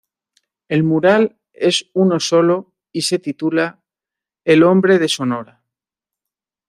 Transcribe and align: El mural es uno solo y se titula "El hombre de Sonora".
El 0.67 0.81
mural 0.83 1.37
es 1.53 1.91
uno 1.93 2.19
solo 2.19 2.73
y 2.91 3.03
se 3.03 3.19
titula 3.19 3.83
"El 4.43 4.63
hombre 4.63 4.97
de 4.97 5.07
Sonora". 5.07 5.63